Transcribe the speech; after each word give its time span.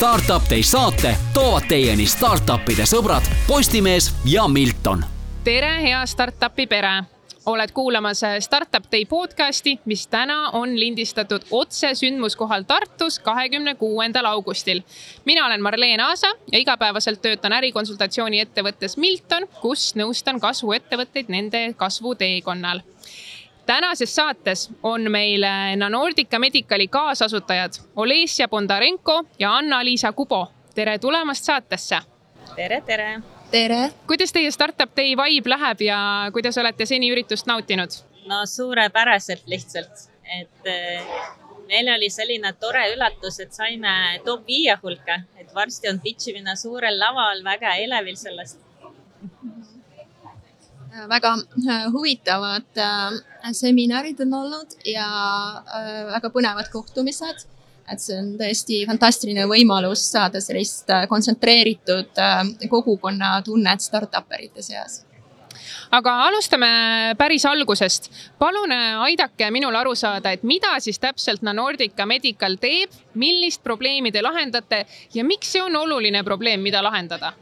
Startup 0.00 0.42
Day 0.50 0.62
saate 0.62 1.10
toovad 1.34 1.66
teieni 1.68 2.06
startup'ide 2.08 2.86
sõbrad 2.88 3.26
Postimees 3.44 4.06
ja 4.24 4.46
Milton. 4.48 5.02
tere, 5.44 5.74
hea 5.82 5.98
startup'i 6.08 6.64
pere 6.66 7.02
oled 7.46 7.72
kuulamas 7.76 8.22
Startup 8.40 8.86
Day 8.92 9.04
podcasti, 9.04 9.76
mis 9.84 10.06
täna 10.06 10.54
on 10.56 10.72
lindistatud 10.80 11.44
otse 11.50 11.92
sündmuskohal 11.94 12.64
Tartus, 12.64 13.18
kahekümne 13.18 13.74
kuuendal 13.74 14.24
augustil. 14.24 14.80
mina 15.24 15.46
olen 15.46 15.62
Marleen 15.62 16.00
Aasa 16.00 16.32
ja 16.52 16.58
igapäevaselt 16.58 17.22
töötan 17.22 17.52
ärikonsultatsiooni 17.52 18.40
ettevõttes 18.40 18.96
Milton, 18.96 19.48
kus 19.60 19.92
nõustan 20.00 20.40
kasvuettevõtteid 20.40 21.28
nende 21.28 21.74
kasvuteekonnal 21.76 22.80
tänases 23.70 24.14
saates 24.14 24.70
on 24.82 25.10
meil 25.10 25.44
Nanordica 25.76 26.38
Medicali 26.38 26.88
kaasasutajad 26.88 27.72
Olesja 27.96 28.48
Bondarenko 28.48 29.24
ja 29.38 29.56
Anna-Liisa 29.56 30.12
Kubo. 30.12 30.48
tere 30.74 30.98
tulemast 30.98 31.44
saatesse. 31.44 32.00
tere, 32.56 32.80
tere 32.86 33.20
tere! 33.50 33.90
kuidas 34.06 34.32
teie 34.32 34.50
Startup 34.50 34.90
Day 34.96 35.14
vibe 35.16 35.50
läheb 35.50 35.80
ja 35.80 35.98
kuidas 36.32 36.58
olete 36.58 36.86
seni 36.86 37.12
üritust 37.12 37.46
nautinud? 37.46 37.94
no 38.26 38.46
suurepäraselt 38.46 39.46
lihtsalt, 39.46 40.08
et 40.40 40.66
eh, 40.66 41.06
meil 41.68 41.92
oli 41.94 42.10
selline 42.10 42.52
tore 42.52 42.82
üllatus, 42.94 43.38
et 43.40 43.54
saime 43.54 43.92
top 44.24 44.46
viie 44.46 44.74
hulka, 44.82 45.22
et 45.38 45.54
varsti 45.54 45.88
on 45.92 46.00
pitch 46.02 46.30
imine 46.34 46.56
suurel 46.56 46.98
laval, 46.98 47.44
väga 47.44 47.74
elevil 47.84 48.18
sellest. 48.18 48.58
Väga 51.08 51.34
äh, 51.68 51.92
huvitavad 51.92 52.78
äh, 52.78 53.52
seminarid 53.52 54.20
on 54.20 54.34
olnud 54.34 54.76
ja 54.84 55.06
äh, 55.58 56.06
väga 56.12 56.30
põnevad 56.30 56.70
kohtumised 56.72 57.46
et 57.90 58.02
see 58.02 58.16
on 58.18 58.32
tõesti 58.38 58.84
fantastiline 58.86 59.46
võimalus 59.50 60.02
saada 60.12 60.40
sellist 60.42 60.90
kontsentreeritud 61.10 62.20
kogukonna 62.70 63.40
tunnet 63.42 63.82
startup 63.82 64.30
erite 64.38 64.62
seas 64.62 65.00
aga 65.90 66.14
alustame 66.28 66.70
päris 67.18 67.44
algusest. 67.50 68.10
palun 68.38 68.72
aidake 69.06 69.50
minul 69.50 69.74
aru 69.74 69.94
saada, 69.94 70.30
et 70.30 70.42
mida 70.42 70.76
siis 70.78 70.98
täpselt 70.98 71.42
Nanordica 71.42 72.06
Medical 72.06 72.56
teeb, 72.62 72.94
millist 73.14 73.62
probleemi 73.62 74.12
te 74.12 74.22
lahendate 74.22 74.84
ja 75.14 75.24
miks 75.24 75.50
see 75.50 75.62
on 75.62 75.76
oluline 75.76 76.22
probleem, 76.24 76.62
mida 76.62 76.82
lahendada? 76.82 77.32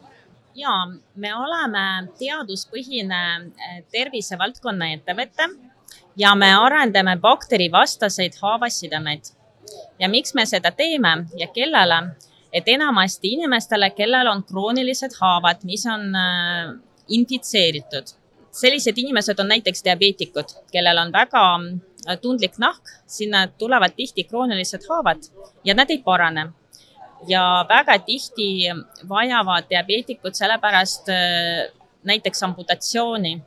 Ja 0.59 0.75
me 1.15 1.31
oleme 1.35 1.87
teaduspõhine 2.19 3.21
tervisevaldkonna 3.95 4.93
ettevõte 4.97 5.49
ja 6.19 6.35
me 6.35 6.51
arendame 6.55 7.17
bakterivastaseid 7.23 8.39
haavasidemeid 8.43 9.31
ja 9.99 10.09
miks 10.09 10.35
me 10.35 10.47
seda 10.47 10.73
teeme 10.75 11.13
ja 11.39 11.49
kellele, 11.55 11.99
et 12.53 12.69
enamasti 12.69 13.35
inimestele, 13.37 13.91
kellel 13.97 14.31
on 14.31 14.45
kroonilised 14.49 15.17
haavad, 15.21 15.65
mis 15.69 15.85
on 15.87 16.15
äh, 16.17 16.73
infitseeritud. 17.09 18.17
sellised 18.59 18.97
inimesed 18.99 19.39
on 19.39 19.49
näiteks 19.49 19.85
diabeetikud, 19.85 20.55
kellel 20.73 20.99
on 20.99 21.13
väga 21.13 21.43
äh, 21.59 22.17
tundlik 22.23 22.57
nahk, 22.59 22.83
sinna 23.07 23.47
tulevad 23.47 23.95
tihti 23.97 24.25
kroonilised 24.25 24.89
haavad 24.89 25.29
ja 25.65 25.75
nad 25.75 25.91
ei 25.91 26.03
parane. 26.03 26.49
Ja 27.27 27.67
väga 27.69 27.99
tihti 27.99 28.69
vajavad 29.09 29.69
diabeetikud 29.71 30.35
sellepärast 30.35 31.09
äh, 31.09 31.73
näiteks 32.05 32.43
amputatsiooni 32.43 33.43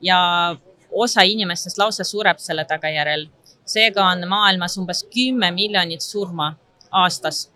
ja 0.00 0.56
osa 0.90 1.22
inimestest 1.22 1.78
lausa 1.78 2.04
sureb 2.04 2.38
selle 2.38 2.64
tagajärjel 2.64 3.28
seega 3.66 4.04
on 4.06 4.28
maailmas 4.28 4.76
umbes 4.78 5.04
kümme 5.14 5.50
miljonit 5.50 6.00
surma 6.00 6.54
aastas 6.90 7.48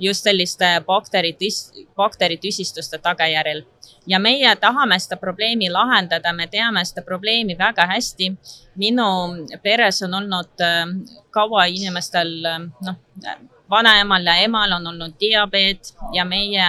just 0.00 0.24
selliste 0.24 0.66
bakteritüs-, 0.86 1.86
bakteritüsistuste 1.96 2.98
tagajärjel. 2.98 3.64
ja 4.06 4.18
meie 4.18 4.56
tahame 4.56 4.96
seda 4.98 5.16
probleemi 5.20 5.68
lahendada, 5.70 6.32
me 6.32 6.46
teame 6.46 6.84
seda 6.84 7.02
probleemi 7.04 7.58
väga 7.58 7.86
hästi. 7.86 8.32
minu 8.76 9.06
peres 9.62 10.02
on 10.02 10.14
olnud 10.14 10.64
äh, 10.64 10.86
kaua 11.30 11.64
inimestel, 11.64 12.32
äh, 12.44 12.60
noh, 12.86 12.96
vanaemal 13.70 14.26
ja 14.26 14.36
emal 14.44 14.72
on 14.72 14.86
olnud 14.86 15.14
diabeet 15.20 15.92
ja 16.12 16.24
meie 16.24 16.66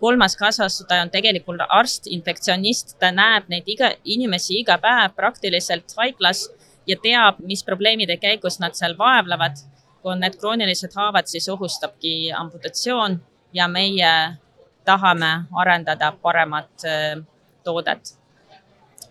kolmas 0.00 0.36
kasvataja 0.36 1.06
on 1.06 1.10
tegelikult 1.10 1.64
arst, 1.68 2.06
infektsionist, 2.06 2.96
ta 3.00 3.10
näeb 3.12 3.50
neid 3.52 3.68
iga, 3.68 3.90
inimesi 4.04 4.60
iga 4.60 4.78
päev 4.82 5.14
praktiliselt 5.16 5.94
haiglas 5.98 6.46
ja 6.86 6.96
teab, 7.02 7.40
mis 7.42 7.64
probleemide 7.64 8.16
käigus 8.22 8.60
nad 8.62 8.78
seal 8.78 8.96
vaevlevad. 8.98 9.64
kui 10.02 10.12
on 10.12 10.20
need 10.22 10.36
kroonilised 10.38 10.92
haavad, 10.94 11.26
siis 11.26 11.48
ohustabki 11.48 12.30
amputatsioon 12.32 13.18
ja 13.52 13.66
meie 13.68 14.38
tahame 14.84 15.30
arendada 15.50 16.12
paremat 16.22 16.84
äh, 16.86 17.22
toodet, 17.64 18.14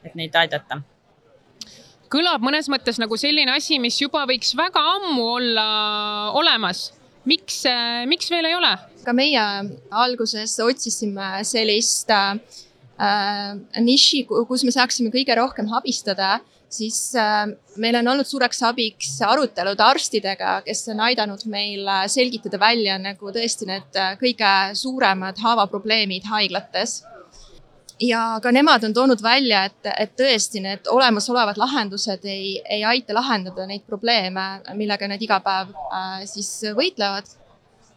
et 0.04 0.16
neid 0.16 0.36
aidata 0.36 0.80
kõlab 2.16 2.44
mõnes 2.46 2.70
mõttes 2.72 3.00
nagu 3.02 3.18
selline 3.20 3.52
asi, 3.56 3.80
mis 3.82 3.98
juba 4.00 4.24
võiks 4.30 4.54
väga 4.56 4.82
ammu 4.96 5.26
olla 5.40 5.66
olemas. 6.38 6.94
Miks, 7.30 7.64
äh, 7.70 8.04
miks 8.10 8.32
veel 8.32 8.50
ei 8.52 8.58
ole? 8.58 8.74
ka 9.06 9.14
meie 9.14 9.42
alguses 9.94 10.56
otsisime 10.66 11.44
sellist 11.46 12.10
äh, 12.10 12.40
niši, 13.82 14.26
kus 14.26 14.64
me 14.66 14.74
saaksime 14.74 15.14
kõige 15.14 15.36
rohkem 15.38 15.70
abistada 15.78 16.40
siis 16.76 17.00
äh, 17.16 17.48
meil 17.82 17.98
on 18.00 18.12
olnud 18.14 18.28
suureks 18.28 18.62
abiks 18.68 19.16
arutelud 19.26 19.82
arstidega, 19.82 20.60
kes 20.66 20.86
on 20.94 21.04
aidanud 21.08 21.46
meil 21.52 21.88
äh, 21.88 22.06
selgitada 22.12 22.60
välja 22.62 22.98
nagu 23.02 23.34
tõesti 23.36 23.70
need 23.70 24.00
äh, 24.00 24.16
kõige 24.22 24.52
suuremad 24.78 25.40
haavaprobleemid 25.44 26.28
haiglates. 26.32 27.02
Ja 28.00 28.40
ka 28.44 28.52
nemad 28.52 28.84
on 28.84 28.94
toonud 28.94 29.24
välja, 29.24 29.66
et, 29.70 29.88
et 30.00 30.14
tõesti 30.20 30.62
need 30.64 30.90
olemasolevad 30.92 31.58
lahendused 31.58 32.26
ei, 32.28 32.60
ei 32.70 32.84
aita 32.84 33.16
lahendada 33.16 33.68
neid 33.68 33.86
probleeme, 33.88 34.46
millega 34.76 35.08
nad 35.08 35.22
iga 35.22 35.40
päev 35.44 35.74
äh, 35.88 36.22
siis 36.30 36.52
võitlevad. 36.76 37.30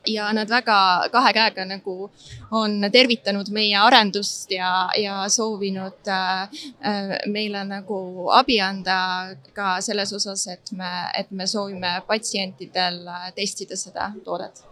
Ja 0.09 0.31
nad 0.33 0.49
väga 0.49 1.09
kahe 1.13 1.33
käega 1.37 1.65
nagu 1.69 2.07
on 2.55 2.87
tervitanud 2.93 3.51
meie 3.53 3.77
arendust 3.77 4.55
ja, 4.55 4.89
ja 4.97 5.27
soovinud 5.29 6.09
äh, 6.09 6.63
äh, 6.81 7.13
meile 7.29 7.65
nagu 7.69 8.31
abi 8.33 8.61
anda 8.63 9.35
ka 9.53 9.77
selles 9.85 10.15
osas, 10.17 10.47
et 10.55 10.73
me, 10.73 10.93
et 11.19 11.31
me 11.31 11.51
soovime 11.51 11.99
patsientidel 12.09 13.03
testida 13.37 13.77
seda 13.77 14.13
toodet 14.25 14.65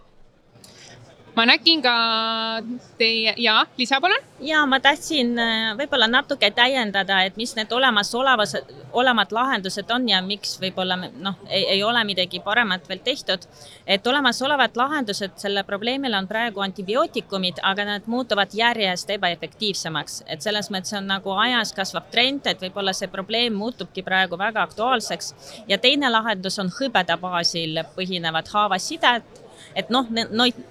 ma 1.37 1.45
nägin 1.45 1.83
ka 1.85 1.93
teie 2.97 3.33
ja 3.37 3.59
lisa 3.77 3.99
palun. 4.01 4.23
ja 4.41 4.63
ma 4.65 4.79
tahtsin 4.81 5.37
äh, 5.39 5.75
võib-olla 5.77 6.07
natuke 6.09 6.49
täiendada, 6.51 7.19
et 7.25 7.37
mis 7.37 7.53
need 7.57 7.71
olemasolevas, 7.73 8.55
olevad 8.97 9.33
lahendused 9.33 9.91
on 9.93 10.09
ja 10.09 10.21
miks 10.25 10.55
võib-olla 10.61 10.97
noh, 10.97 11.37
ei 11.49 11.83
ole 11.85 12.03
midagi 12.09 12.41
paremat 12.41 12.89
veel 12.89 13.03
tehtud. 13.05 13.45
et 13.85 14.07
olemasolevad 14.07 14.77
lahendused 14.81 15.37
selle 15.37 15.63
probleemile 15.63 16.17
on 16.17 16.27
praegu 16.27 16.65
antibiootikumid, 16.65 17.61
aga 17.61 17.85
nad 17.85 18.09
muutuvad 18.09 18.53
järjest 18.53 19.09
ebaefektiivsemaks, 19.17 20.23
et 20.27 20.41
selles 20.41 20.71
mõttes 20.73 20.97
on 20.97 21.05
nagu 21.05 21.37
ajas 21.37 21.73
kasvav 21.73 22.09
trend, 22.11 22.47
et 22.49 22.61
võib-olla 22.65 22.93
see 22.97 23.13
probleem 23.13 23.53
muutubki 23.53 24.01
praegu 24.03 24.37
väga 24.41 24.65
aktuaalseks. 24.65 25.33
ja 25.67 25.77
teine 25.77 26.09
lahendus 26.09 26.57
on 26.59 26.73
hõbeda 26.79 27.17
baasil 27.21 27.83
põhinevad 27.95 28.49
haavasided 28.53 29.45
et 29.75 29.89
noh, 29.93 30.07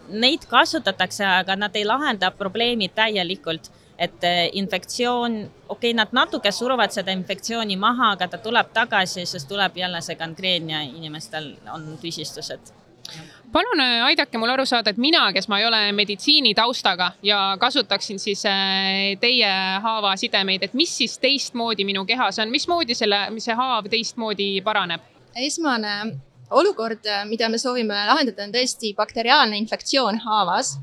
neid 0.09 0.47
kasutatakse, 0.51 1.25
aga 1.25 1.57
nad 1.57 1.77
ei 1.77 1.85
lahenda 1.85 2.31
probleemi 2.31 2.89
täielikult. 2.95 3.71
Et 3.99 4.25
eh, 4.29 4.51
infektsioon, 4.61 5.39
okei 5.69 5.91
okay,, 5.91 5.93
nad 5.97 6.11
natuke 6.13 6.51
suruvad 6.53 6.93
seda 6.93 7.15
infektsiooni 7.17 7.79
maha, 7.81 8.11
aga 8.13 8.29
ta 8.29 8.39
tuleb 8.45 8.69
tagasi, 8.75 9.25
siis 9.25 9.47
tuleb 9.49 9.79
jälle 9.81 10.03
see 10.05 10.19
gangreen 10.21 10.69
ja 10.71 10.83
inimestel 10.85 11.55
on 11.73 11.95
tüsistused. 12.03 12.75
Palun 13.53 13.81
eh, 13.81 14.03
aidake 14.10 14.37
mul 14.39 14.53
aru 14.53 14.66
saada, 14.69 14.93
et 14.93 15.01
mina, 15.01 15.22
kes 15.33 15.49
ma 15.49 15.63
ei 15.63 15.65
ole 15.65 15.81
meditsiinitaustaga 15.97 17.13
ja 17.25 17.41
kasutaksin 17.60 18.21
siis 18.21 18.45
eh, 18.51 19.16
teie 19.22 19.53
haavasidemeid, 19.83 20.69
et 20.69 20.77
mis 20.77 20.93
siis 20.99 21.16
teistmoodi 21.22 21.89
minu 21.89 22.05
kehas 22.05 22.43
on, 22.43 22.53
mismoodi 22.53 22.99
selle, 22.99 23.22
see 23.41 23.57
haav 23.57 23.89
teistmoodi 23.93 24.51
paraneb? 24.66 25.13
esmane 25.37 25.97
olukord, 26.51 27.07
mida 27.28 27.48
me 27.48 27.59
soovime 27.59 28.03
lahendada, 28.09 28.45
on 28.47 28.53
tõesti 28.54 28.95
bakteriaalne 28.97 29.59
infektsioon 29.63 30.22
haavas. 30.27 30.77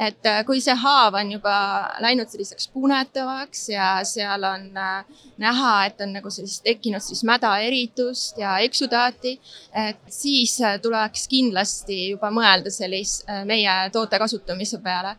et 0.00 0.24
äh, 0.24 0.38
kui 0.48 0.62
see 0.64 0.72
haav 0.80 1.12
on 1.18 1.28
juba 1.34 1.54
läinud 2.00 2.30
selliseks 2.32 2.70
punetavaks 2.72 3.66
ja 3.68 3.88
seal 4.08 4.46
on 4.48 4.62
äh, 4.80 5.18
näha, 5.36 5.72
et 5.90 6.00
on 6.00 6.14
nagu 6.16 6.32
sellist 6.32 6.62
tekkinud 6.64 7.04
siis 7.04 7.20
mädaeritust 7.28 8.40
ja 8.40 8.54
eksudaati, 8.64 9.34
et 9.76 10.00
siis 10.08 10.56
äh, 10.64 10.78
tuleks 10.80 11.28
kindlasti 11.28 11.98
juba 12.14 12.32
mõelda 12.32 12.72
sellist 12.72 13.28
meie 13.44 13.76
toote 13.92 14.18
kasutamise 14.24 14.80
peale. 14.80 15.18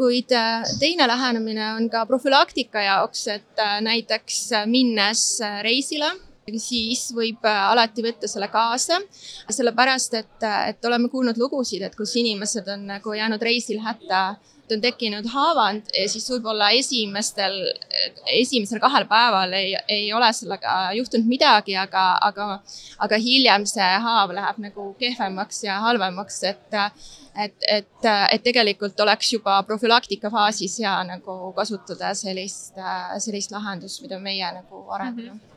kuid 0.00 0.32
teine 0.80 1.06
lähenemine 1.12 1.74
on 1.76 1.90
ka 1.92 2.06
profülaktika 2.06 2.88
jaoks, 2.88 3.26
et 3.36 3.66
näiteks 3.84 4.46
minnes 4.64 5.40
reisile 5.60 6.14
siis 6.58 7.10
võib 7.14 7.44
äh, 7.46 7.58
alati 7.70 8.02
võtta 8.04 8.28
selle 8.30 8.48
kaasa, 8.52 8.98
sellepärast 9.50 10.16
et, 10.18 10.48
et 10.68 10.88
oleme 10.88 11.10
kuulnud 11.12 11.38
lugusid, 11.38 11.82
et 11.86 11.94
kus 11.96 12.16
inimesed 12.18 12.68
on 12.74 12.88
nagu 12.94 13.14
jäänud 13.14 13.42
reisil 13.42 13.82
hätta. 13.84 14.24
On 14.72 14.80
tekkinud 14.80 15.26
haavand 15.28 15.90
ja 15.92 16.06
siis 16.08 16.24
võib-olla 16.30 16.70
esimestel, 16.72 17.58
esimesel 18.32 18.80
kahel 18.80 19.04
päeval 19.10 19.52
ei, 19.58 19.74
ei 19.84 20.06
ole 20.16 20.30
sellega 20.32 20.94
juhtunud 20.96 21.28
midagi, 21.28 21.74
aga, 21.76 22.04
aga, 22.24 22.46
aga 23.04 23.18
hiljem 23.20 23.66
see 23.68 23.90
haav 24.06 24.32
läheb 24.32 24.62
nagu 24.64 24.86
kehvemaks 25.02 25.60
ja 25.66 25.76
halvemaks, 25.84 26.40
et, 26.54 26.78
et, 27.36 27.68
et, 27.68 28.08
et 28.08 28.48
tegelikult 28.48 29.04
oleks 29.04 29.34
juba 29.34 29.60
profülaktika 29.68 30.32
faasis 30.32 30.80
hea 30.80 30.96
nagu 31.10 31.38
kasutada 31.58 32.14
sellist, 32.16 32.72
sellist 33.28 33.52
lahendust, 33.52 34.00
mida 34.06 34.22
meie 34.22 34.54
nagu 34.62 34.86
arendame. 34.88 35.34
Mm. 35.34 35.40
-hmm 35.40 35.51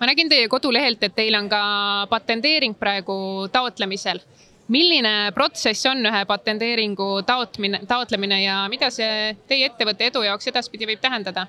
ma 0.00 0.08
nägin 0.10 0.28
teie 0.28 0.48
kodulehelt, 0.48 1.02
et 1.02 1.14
teil 1.16 1.34
on 1.38 1.48
ka 1.48 1.62
patenteering 2.10 2.76
praegu 2.78 3.48
taotlemisel. 3.52 4.20
milline 4.68 5.32
protsess 5.34 5.86
on 5.86 6.06
ühe 6.08 6.24
patenteeringu 6.24 7.22
taotmine, 7.26 7.82
taotlemine 7.88 8.42
ja 8.42 8.62
mida 8.68 8.88
see 8.90 9.36
teie 9.48 9.66
ettevõtte 9.68 10.08
edu 10.08 10.22
jaoks 10.24 10.48
edaspidi 10.48 10.86
võib 10.88 11.00
tähendada? 11.00 11.46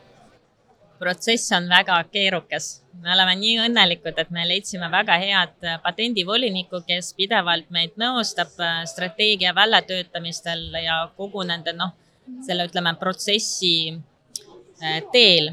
protsess 1.00 1.52
on 1.52 1.70
väga 1.70 2.04
keerukas. 2.12 2.82
me 3.02 3.14
oleme 3.14 3.36
nii 3.36 3.58
õnnelikud, 3.66 4.16
et 4.18 4.32
me 4.32 4.46
leidsime 4.48 4.88
väga 4.92 5.18
head 5.20 5.68
patendivolinikku, 5.84 6.82
kes 6.88 7.14
pidevalt 7.18 7.68
meid 7.70 7.98
nõustab 8.00 8.56
äh, 8.64 8.84
strateegia 8.90 9.54
väljatöötamistel 9.56 10.70
ja 10.84 11.02
kogu 11.18 11.44
nende 11.44 11.76
noh, 11.76 11.92
selle 12.48 12.68
ütleme 12.70 12.96
protsessi 13.00 13.76
äh, 14.82 15.02
teel. 15.12 15.52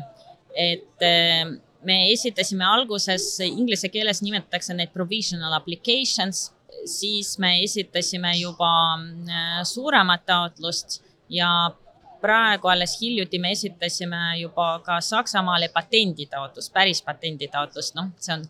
et 0.52 1.02
äh, 1.02 1.48
me 1.84 1.98
esitasime 2.12 2.64
alguses, 2.64 3.36
inglise 3.44 3.88
keeles 3.92 4.22
nimetatakse 4.22 4.74
neid 4.76 4.92
provisional 4.94 5.54
applications, 5.56 6.50
siis 6.88 7.36
me 7.38 7.56
esitasime 7.62 8.32
juba 8.40 8.72
äh, 8.96 9.62
suuremat 9.68 10.24
taotlust 10.26 11.00
ja 11.30 11.48
praegu 12.22 12.70
alles 12.70 12.94
hiljuti 13.00 13.38
me 13.42 13.50
esitasime 13.50 14.38
juba 14.40 14.78
ka 14.86 15.00
Saksamaale 15.02 15.68
patenditaotlust, 15.74 16.72
päris 16.72 17.02
patenditaotlust, 17.02 17.96
noh, 17.98 18.12
see 18.22 18.36
on, 18.36 18.46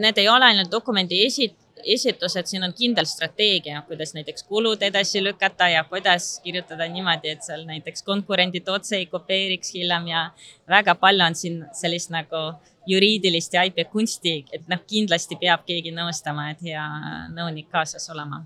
need 0.00 0.20
ei 0.20 0.28
ole 0.28 0.50
ainult 0.50 0.72
dokumendi 0.72 1.24
esit-, 1.26 1.63
esitused, 1.94 2.46
siin 2.48 2.64
on 2.66 2.74
kindel 2.76 3.06
strateegia, 3.08 3.82
kuidas 3.88 4.14
näiteks 4.14 4.46
kulud 4.48 4.82
edasi 4.82 5.22
lükata 5.24 5.68
ja 5.68 5.84
kuidas 5.84 6.40
kirjutada 6.44 6.88
niimoodi, 6.88 7.34
et 7.34 7.42
seal 7.46 7.64
näiteks 7.68 8.02
konkurendid 8.02 8.68
otse 8.68 8.96
ei 8.96 9.06
kopeeriks 9.06 9.74
hiljem 9.74 10.08
ja 10.12 10.24
väga 10.68 10.94
palju 10.94 11.26
on 11.26 11.38
siin 11.38 11.62
sellist 11.72 12.10
nagu 12.14 12.44
juriidilist 12.86 13.54
ja 13.54 13.64
IP 13.64 13.86
kunsti, 13.92 14.44
et 14.52 14.68
noh, 14.68 14.82
kindlasti 14.88 15.38
peab 15.40 15.64
keegi 15.66 15.94
nõustama, 15.94 16.50
et 16.52 16.64
hea 16.64 16.84
nõunik 17.32 17.70
kaasas 17.72 18.10
olema 18.12 18.44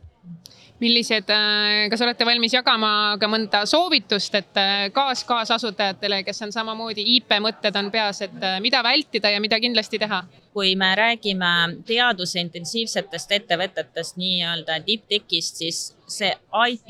millised, 0.80 1.30
äh, 1.30 1.88
kas 1.90 2.02
olete 2.04 2.26
valmis 2.26 2.54
jagama 2.54 2.90
ka 3.20 3.28
mõnda 3.30 3.64
soovitust, 3.66 4.34
et 4.38 4.60
äh, 4.60 4.84
kaas 4.94 5.24
kaasasutajatele, 5.26 6.22
kes 6.26 6.42
on 6.46 6.54
samamoodi 6.54 7.04
IP 7.16 7.34
mõtted 7.42 7.74
on 7.80 7.90
peas, 7.94 8.22
et 8.26 8.36
äh, 8.42 8.58
mida 8.64 8.82
vältida 8.86 9.32
ja 9.34 9.40
mida 9.42 9.60
kindlasti 9.60 9.98
teha? 9.98 10.22
kui 10.58 10.72
me 10.74 10.88
räägime 10.96 11.48
teaduse 11.86 12.40
intensiivsetest 12.40 13.34
ettevõtetest, 13.36 14.16
nii-öelda 14.18 14.80
tipptekist, 14.82 15.60
siis 15.60 15.76
see 16.10 16.32
IP 16.72 16.88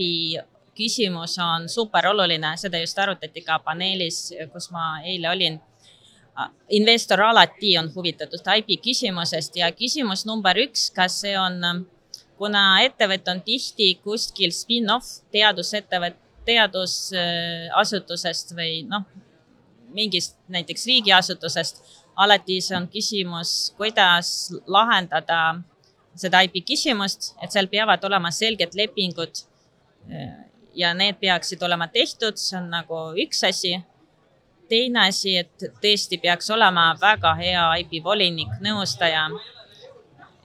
küsimus 0.79 1.34
on 1.43 1.67
super 1.69 2.06
oluline, 2.08 2.55
seda 2.56 2.81
just 2.81 2.96
arutati 3.02 3.43
ka 3.44 3.58
paneelis, 3.67 4.31
kus 4.55 4.70
ma 4.73 5.02
eile 5.05 5.29
olin 5.29 5.58
investor 6.73 7.20
alati 7.26 7.75
on 7.76 7.91
huvitatud 7.93 8.49
IP 8.56 8.79
küsimusest 8.87 9.58
ja 9.58 9.69
küsimus 9.75 10.25
number 10.25 10.56
üks, 10.64 10.88
kas 10.94 11.20
see 11.26 11.37
on 11.37 11.61
kuna 12.38 12.62
ettevõte 12.87 13.35
on 13.35 13.43
tihti 13.44 13.94
kuskil 14.05 14.52
spin-off 14.55 15.06
teadusettevõte, 15.35 16.19
teadusasutusest 16.49 18.55
või 18.56 18.82
noh, 18.88 19.05
mingist 19.93 20.38
näiteks 20.49 20.87
riigiasutusest, 20.88 21.82
alati 22.17 22.61
see 22.64 22.76
on 22.76 22.88
küsimus, 22.93 23.75
kuidas 23.76 24.52
lahendada 24.67 25.61
seda 26.19 26.40
IP 26.46 26.64
küsimust, 26.67 27.35
et 27.43 27.55
seal 27.55 27.69
peavad 27.70 28.02
olema 28.08 28.31
selged 28.35 28.75
lepingud 28.79 29.44
ja 30.79 30.94
need 30.94 31.19
peaksid 31.20 31.62
olema 31.62 31.88
tehtud, 31.93 32.38
see 32.41 32.58
on 32.58 32.69
nagu 32.73 33.12
üks 33.19 33.44
asi. 33.49 33.79
teine 34.69 35.06
asi, 35.08 35.38
et 35.41 35.62
tõesti 35.81 36.19
peaks 36.20 36.50
olema 36.52 36.91
väga 37.00 37.31
hea 37.38 37.62
IP 37.81 38.02
volinik, 38.05 38.50
nõustaja. 38.61 39.31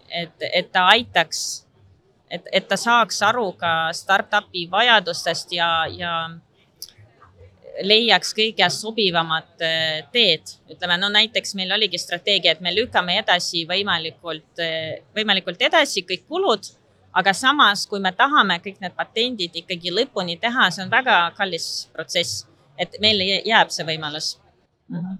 et, 0.08 0.46
et 0.54 0.72
ta 0.72 0.86
aitaks 0.94 1.63
et, 2.34 2.50
et 2.52 2.68
ta 2.68 2.78
saaks 2.80 3.22
aru 3.30 3.52
ka 3.60 3.92
startup'i 3.96 4.66
vajadustest 4.72 5.54
ja, 5.54 5.70
ja 5.92 6.14
leiaks 7.82 8.34
kõige 8.38 8.68
sobivamad 8.74 9.66
äh, 9.66 10.04
teed. 10.14 10.56
ütleme, 10.70 10.98
no 11.02 11.10
näiteks 11.14 11.56
meil 11.58 11.74
oligi 11.74 11.98
strateegia, 12.02 12.54
et 12.54 12.62
me 12.62 12.74
lükkame 12.76 13.18
edasi 13.22 13.66
võimalikult, 13.70 14.52
äh, 14.62 15.02
võimalikult 15.18 15.62
edasi 15.62 16.06
kõik 16.10 16.26
kulud, 16.30 16.70
aga 17.14 17.34
samas, 17.38 17.86
kui 17.90 18.02
me 18.02 18.14
tahame 18.18 18.60
kõik 18.62 18.82
need 18.82 18.96
patendid 18.98 19.62
ikkagi 19.64 19.94
lõpuni 19.94 20.40
teha, 20.42 20.70
see 20.74 20.86
on 20.86 20.94
väga 20.94 21.20
kallis 21.38 21.68
protsess, 21.94 22.48
et 22.78 22.98
meil 23.02 23.22
jääb 23.46 23.74
see 23.74 23.86
võimalus 23.86 24.36
mm. 24.90 24.98
-hmm. 24.98 25.18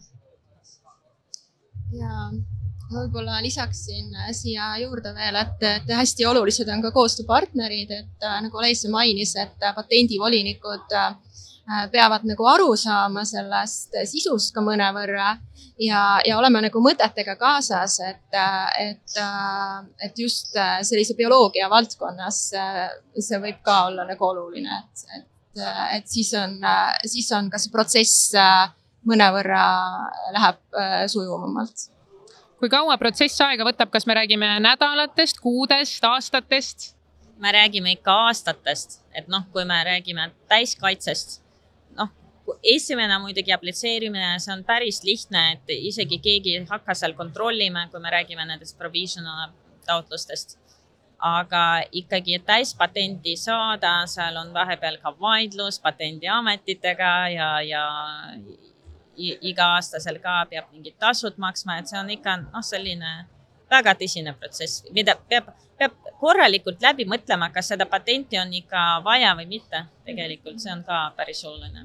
ja 2.02 2.53
võib-olla 2.92 3.40
lisaksin 3.44 4.14
äh, 4.16 4.32
siia 4.36 4.74
juurde 4.84 5.14
veel, 5.16 5.38
et, 5.40 5.64
et 5.68 5.94
hästi 5.98 6.28
olulised 6.30 6.70
on 6.70 6.84
ka 6.84 6.92
koostööpartnerid, 6.96 7.92
et 7.92 8.28
äh, 8.28 8.40
nagu 8.46 8.64
Leis 8.64 8.84
mainis, 8.92 9.36
et 9.40 9.64
äh, 9.64 9.76
patendivolinikud 9.76 10.98
peavad 11.94 12.26
nagu 12.28 12.44
aru 12.52 12.74
saama 12.76 13.22
sellest 13.24 13.94
sisust 14.12 14.52
ka 14.52 14.60
mõnevõrra 14.60 15.30
ja, 15.80 16.02
ja 16.28 16.36
olema 16.36 16.60
nagu 16.66 16.82
mõtetega 16.84 17.38
kaasas, 17.40 18.02
et, 18.04 18.36
et, 18.84 19.16
et 20.04 20.20
just 20.20 20.52
sellise 20.52 21.16
bioloogia 21.16 21.70
valdkonnas 21.72 22.42
see 22.52 23.40
võib 23.46 23.64
ka 23.64 23.78
olla 23.86 24.04
nagu 24.10 24.28
oluline, 24.28 24.82
et, 24.82 25.06
et, 25.22 25.64
et 26.02 26.12
siis 26.12 26.34
on, 26.36 26.60
siis 27.08 27.32
on 27.40 27.48
ka 27.48 27.64
see 27.64 27.72
protsess 27.72 28.36
mõnevõrra 29.08 29.64
läheb 30.36 30.60
sujuvamalt 31.16 31.93
kui 32.64 32.72
kaua 32.72 32.96
protsess 32.96 33.42
aega 33.44 33.66
võtab, 33.68 33.90
kas 33.92 34.06
me 34.08 34.16
räägime 34.16 34.48
nädalatest, 34.64 35.42
kuudest, 35.44 36.04
aastatest? 36.08 36.94
me 37.44 37.52
räägime 37.52 37.92
ikka 37.98 38.14
aastatest, 38.30 39.02
et 39.12 39.28
noh, 39.28 39.44
kui 39.52 39.66
me 39.68 39.82
räägime 39.84 40.30
täiskaitsest, 40.48 41.42
noh, 41.98 42.08
esimene 42.72 43.18
muidugi 43.20 43.52
aplitseerimine, 43.52 44.38
see 44.40 44.54
on 44.54 44.64
päris 44.64 45.02
lihtne, 45.04 45.42
et 45.58 45.74
isegi 45.76 46.22
keegi 46.24 46.54
ei 46.56 46.64
hakka 46.70 46.96
seal 46.96 47.18
kontrollima, 47.20 47.90
kui 47.92 48.00
me 48.00 48.14
räägime 48.16 48.48
nendest 48.48 48.80
provisional 48.80 49.52
taotlustest. 49.88 50.60
aga 51.24 51.84
ikkagi 51.96 52.40
täispatendi 52.44 53.38
saada, 53.40 54.02
seal 54.12 54.36
on 54.42 54.50
vahepeal 54.56 54.98
ka 55.04 55.14
vaidlus 55.20 55.80
patendiametitega 55.80 57.12
ja, 57.32 57.50
ja 57.64 57.84
iga-aastasel 59.18 60.20
ka 60.24 60.44
peab 60.50 60.72
mingid 60.72 60.98
tasud 61.00 61.38
maksma, 61.38 61.80
et 61.80 61.92
see 61.92 62.00
on 62.00 62.10
ikka 62.14 62.38
noh, 62.46 62.66
selline 62.66 63.14
väga 63.74 63.96
tõsine 64.00 64.34
protsess, 64.38 64.84
mida 64.94 65.16
peab, 65.30 65.50
peab 65.80 65.96
korralikult 66.24 66.82
läbi 66.84 67.06
mõtlema, 67.10 67.50
kas 67.54 67.72
seda 67.74 67.88
patenti 67.90 68.38
on 68.40 68.52
ikka 68.56 69.02
vaja 69.06 69.34
või 69.40 69.48
mitte. 69.50 69.86
tegelikult 70.04 70.60
see 70.60 70.72
on 70.72 70.82
ka 70.84 70.98
päris 71.18 71.40
oluline. 71.48 71.84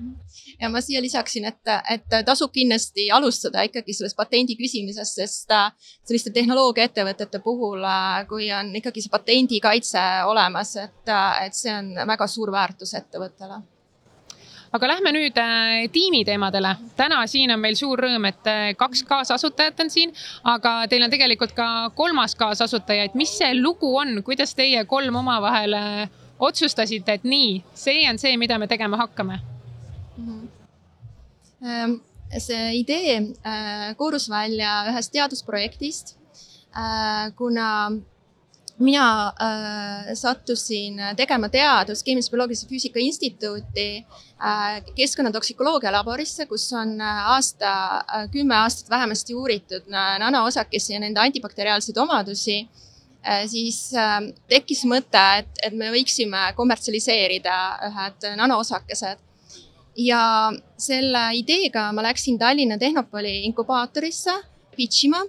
ja 0.60 0.68
ma 0.68 0.80
siia 0.82 1.00
lisaksin, 1.02 1.44
et, 1.50 1.72
et 1.94 2.18
tasub 2.26 2.52
kindlasti 2.54 3.08
alustada 3.14 3.62
ikkagi 3.68 3.94
sellest 3.94 4.18
patendi 4.18 4.56
küsimisest, 4.58 5.20
sest 5.22 5.54
äh, 5.54 5.72
selliste 6.02 6.34
tehnoloogiaettevõtete 6.34 7.42
puhul, 7.44 7.82
äh, 7.84 8.26
kui 8.30 8.50
on 8.52 8.74
ikkagi 8.82 9.04
see 9.04 9.14
patendikaitse 9.14 10.04
olemas, 10.26 10.76
et, 10.76 11.02
äh, 11.08 11.46
et 11.46 11.58
see 11.58 11.74
on 11.74 11.94
väga 12.12 12.30
suur 12.30 12.52
väärtus 12.54 12.94
ettevõttele 12.98 13.62
aga 14.72 14.88
lähme 14.92 15.12
nüüd 15.14 15.38
äh, 15.40 15.86
tiimi 15.92 16.24
teemadele. 16.24 16.74
täna 16.96 17.20
siin 17.26 17.52
on 17.54 17.60
meil 17.60 17.76
suur 17.78 18.00
rõõm, 18.04 18.28
et 18.28 18.50
äh, 18.50 18.64
kaks 18.78 19.02
kaasasutajat 19.08 19.80
on 19.84 19.92
siin, 19.92 20.12
aga 20.44 20.80
teil 20.90 21.04
on 21.06 21.12
tegelikult 21.12 21.54
ka 21.56 21.68
kolmas 21.96 22.34
kaasasutaja, 22.38 23.08
et 23.08 23.14
mis 23.18 23.32
see 23.38 23.54
lugu 23.58 23.94
on, 23.96 24.22
kuidas 24.26 24.54
teie 24.58 24.84
kolm 24.84 25.16
omavahel 25.22 25.78
äh, 25.78 26.02
otsustasite, 26.38 27.18
et 27.18 27.24
nii, 27.24 27.62
see 27.74 28.04
on 28.10 28.20
see, 28.20 28.36
mida 28.40 28.58
me 28.58 28.68
tegema 28.70 29.00
hakkame 29.00 29.40
mm? 30.16 30.48
-hmm. 31.62 31.98
see 32.38 32.76
idee 32.78 33.18
koorus 33.96 34.28
välja 34.30 34.84
ühest 34.92 35.12
teadusprojektist, 35.12 36.16
kuna 37.36 37.68
mina 38.78 39.32
äh, 39.42 40.14
sattusin 40.14 41.00
tegema 41.16 41.48
teadust 41.50 42.04
Keemilise 42.06 42.30
Bioloogilise 42.30 42.66
Füüsika 42.70 43.00
Instituuti 43.02 43.86
äh, 43.98 44.80
keskkonnatoksikoloogia 44.94 45.92
laborisse, 45.92 46.46
kus 46.46 46.68
on 46.72 47.00
äh, 47.00 47.30
aasta 47.34 47.72
äh,, 48.00 48.28
kümme 48.32 48.54
aastat 48.56 48.90
vähemasti 48.90 49.34
uuritud 49.34 49.90
äh, 49.90 50.18
nanoosakesi 50.22 50.94
ja 50.94 51.00
nende 51.02 51.20
antibakteriaalseid 51.20 51.98
omadusi 51.98 52.60
äh,. 53.26 53.46
siis 53.50 53.94
äh, 53.94 54.20
tekkis 54.48 54.84
mõte, 54.86 55.24
et, 55.42 55.50
et 55.62 55.74
me 55.74 55.90
võiksime 55.94 56.52
kommertsialiseerida 56.56 57.56
ühed 57.90 58.28
nanoosakesed 58.38 59.26
ja 59.98 60.22
selle 60.78 61.24
ideega 61.34 61.90
ma 61.92 62.06
läksin 62.06 62.38
Tallinna 62.38 62.78
Tehnopoli 62.78 63.42
inkubaatorisse 63.50 64.36
pitch 64.78 65.06
ima 65.08 65.20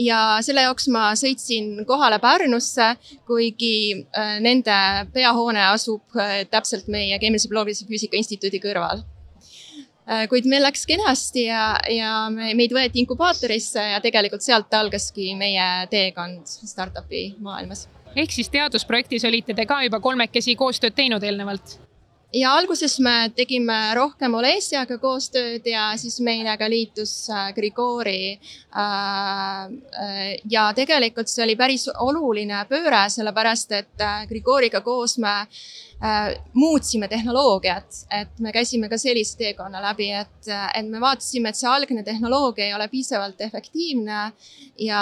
ja 0.00 0.20
selle 0.44 0.66
jaoks 0.66 0.88
ma 0.92 1.08
sõitsin 1.18 1.84
kohale 1.88 2.18
Pärnusse, 2.22 2.92
kuigi 3.28 4.02
äh, 4.10 4.36
nende 4.44 4.76
peahoone 5.14 5.62
asub 5.70 6.16
äh, 6.18 6.42
täpselt 6.50 6.90
meie 6.92 7.18
Keemilise 7.22 7.50
Bioloogilise 7.52 7.86
Füüsika 7.88 8.18
Instituudi 8.18 8.60
kõrval 8.62 9.04
äh, 10.10 10.26
kuid 10.32 10.48
meil 10.50 10.66
läks 10.66 10.86
kenasti 10.90 11.46
ja, 11.48 11.68
ja 11.92 12.12
me, 12.32 12.52
meid 12.58 12.74
võeti 12.74 13.02
inkubaatorisse 13.04 13.92
ja 13.94 14.02
tegelikult 14.04 14.44
sealt 14.46 14.74
algaski 14.74 15.32
meie 15.38 15.86
teekond 15.92 16.46
startup'i 16.46 17.28
maailmas. 17.38 17.86
ehk 18.16 18.34
siis 18.34 18.50
teadusprojektis 18.52 19.28
olite 19.28 19.54
te 19.54 19.68
ka 19.68 19.82
juba 19.86 20.02
kolmekesi 20.02 20.58
koostööd 20.58 20.98
teinud 20.98 21.22
eelnevalt? 21.22 21.78
Ja 22.34 22.52
alguses 22.58 22.98
me 22.98 23.30
tegime 23.36 23.76
rohkem 23.94 24.34
Olesiaga 24.34 24.98
koostööd 24.98 25.66
ja 25.66 25.88
siis 26.00 26.18
meiega 26.24 26.68
liitus 26.68 27.28
äh, 27.30 27.52
Grigori. 27.54 28.36
Äh, 28.36 29.62
äh, 30.02 30.36
ja 30.50 30.68
tegelikult 30.74 31.30
see 31.30 31.44
oli 31.46 31.56
päris 31.56 31.86
oluline 31.88 32.64
pööre, 32.68 33.06
sellepärast 33.10 33.76
et 33.78 34.06
Grigoriga 34.28 34.82
koos 34.84 35.18
me 35.22 35.38
muutsime 36.52 37.08
tehnoloogiat, 37.08 38.02
et 38.12 38.40
me 38.44 38.52
käisime 38.52 38.88
ka 38.92 38.98
sellise 39.00 39.38
teekonna 39.38 39.80
läbi, 39.80 40.10
et, 40.12 40.50
et 40.74 40.88
me 40.88 41.00
vaatasime, 41.00 41.48
et 41.48 41.56
see 41.56 41.70
algne 41.70 42.02
tehnoloogia 42.04 42.66
ei 42.66 42.74
ole 42.76 42.88
piisavalt 42.92 43.40
efektiivne 43.40 44.18
ja 44.84 45.00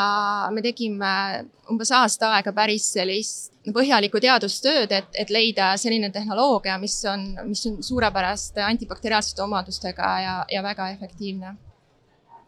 me 0.54 0.62
tegime 0.62 1.10
umbes 1.70 1.90
aasta 1.92 2.30
aega 2.36 2.52
päris 2.54 2.92
sellist 2.94 3.52
põhjalikku 3.74 4.20
teadustööd, 4.20 4.92
et, 4.92 5.10
et 5.18 5.30
leida 5.34 5.72
selline 5.80 6.12
tehnoloogia, 6.14 6.78
mis 6.78 6.98
on, 7.10 7.26
mis 7.48 7.66
on 7.66 7.82
suurepäraste 7.82 8.62
antibakteriaalsete 8.62 9.42
omadustega 9.42 10.16
ja, 10.22 10.34
ja 10.52 10.62
väga 10.62 10.90
efektiivne 10.94 11.56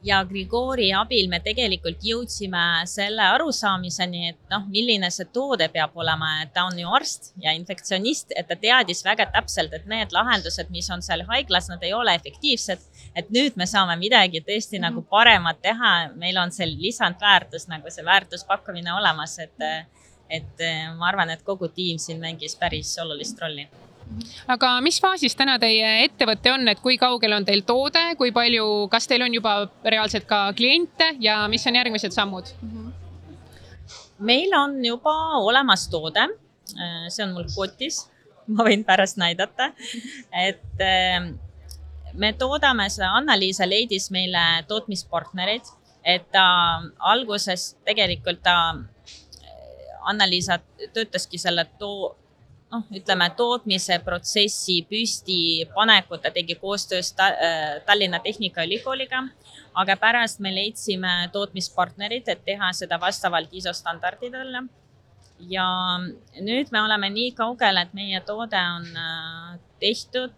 ja 0.05 0.25
Grigori 0.25 0.91
abil 0.95 1.29
me 1.31 1.38
tegelikult 1.43 2.03
jõudsime 2.05 2.62
selle 2.91 3.25
arusaamiseni, 3.33 4.23
et 4.33 4.53
noh, 4.53 4.67
milline 4.71 5.09
see 5.12 5.29
toode 5.35 5.69
peab 5.73 5.97
olema, 5.99 6.43
et 6.45 6.53
ta 6.55 6.67
on 6.69 6.79
ju 6.79 6.93
arst 6.99 7.33
ja 7.43 7.55
infektsionist, 7.57 8.35
et 8.37 8.49
ta 8.49 8.59
teadis 8.61 9.03
väga 9.07 9.29
täpselt, 9.35 9.75
et 9.75 9.88
need 9.91 10.15
lahendused, 10.15 10.71
mis 10.75 10.91
on 10.95 11.03
seal 11.03 11.25
haiglas, 11.31 11.71
nad 11.73 11.83
ei 11.83 11.95
ole 11.97 12.15
efektiivsed. 12.15 12.85
et 13.17 13.31
nüüd 13.33 13.57
me 13.57 13.65
saame 13.67 13.97
midagi 13.97 14.41
tõesti 14.45 14.76
mm 14.76 14.85
-hmm. 14.85 14.88
nagu 14.91 15.03
paremat 15.03 15.62
teha, 15.62 16.12
meil 16.15 16.37
on 16.37 16.53
see 16.53 16.67
lisandväärtus 16.67 17.69
nagu 17.69 17.91
see 17.91 18.05
väärtuspakkumine 18.05 18.93
olemas, 18.93 19.38
et, 19.38 19.55
et 20.31 20.65
ma 20.99 21.09
arvan, 21.09 21.31
et 21.31 21.43
kogu 21.43 21.69
tiim 21.69 21.99
siin 21.99 22.21
mängis 22.21 22.57
päris 22.57 22.99
olulist 22.99 23.41
rolli 23.41 23.69
aga 24.53 24.73
mis 24.85 24.99
faasis 25.03 25.37
täna 25.39 25.57
teie 25.63 26.05
ettevõte 26.05 26.53
on, 26.53 26.67
et 26.71 26.81
kui 26.83 26.99
kaugel 27.01 27.37
on 27.37 27.47
teil 27.47 27.63
toode, 27.67 28.03
kui 28.21 28.33
palju, 28.35 28.89
kas 28.93 29.09
teil 29.11 29.25
on 29.27 29.35
juba 29.35 29.57
reaalselt 29.85 30.27
ka 30.29 30.47
kliente 30.57 31.13
ja 31.23 31.43
mis 31.53 31.67
on 31.67 31.79
järgmised 31.79 32.15
sammud? 32.17 32.53
Meil 34.19 34.55
on 34.57 34.79
juba 34.85 35.15
olemas 35.43 35.87
toode, 35.93 36.29
see 37.13 37.25
on 37.27 37.35
mul 37.37 37.49
kotis, 37.53 38.07
ma 38.49 38.65
võin 38.69 38.85
pärast 38.87 39.19
näidata, 39.21 39.73
et 40.33 40.85
eh, 40.85 41.33
me 42.17 42.33
toodame 42.39 42.89
seda, 42.93 43.13
Anna-Liisa 43.19 43.69
leidis 43.69 44.09
meile 44.15 44.65
tootmispartnereid, 44.71 45.69
et 46.07 46.29
ta 46.33 46.47
alguses 47.13 47.75
tegelikult 47.85 48.41
ta, 48.47 48.57
Anna-Liisa 50.07 50.61
töötaski 50.95 51.39
selle 51.43 51.67
too 51.81 52.15
noh, 52.73 52.87
ütleme 52.94 53.28
tootmise 53.38 53.99
protsessi 54.04 54.80
püstipanekut 54.90 56.23
ta 56.25 56.32
tegi 56.35 56.56
koostöös 56.61 57.12
ta, 57.12 57.28
äh, 57.28 57.85
Tallinna 57.87 58.20
Tehnikaülikooliga. 58.20 59.28
aga 59.75 59.96
pärast 59.96 60.40
me 60.40 60.54
leidsime 60.54 61.28
tootmispartnerid, 61.32 62.28
et 62.28 62.44
teha 62.44 62.73
seda 62.73 63.00
vastavalt 63.00 63.52
ISO 63.52 63.73
standarditele. 63.73 64.62
ja 65.49 65.66
nüüd 66.40 66.73
me 66.73 66.80
oleme 66.82 67.11
nii 67.11 67.32
kaugel, 67.32 67.76
et 67.76 67.92
meie 67.94 68.20
toode 68.20 68.56
on 68.76 68.87
äh, 68.96 69.58
tehtud, 69.80 70.32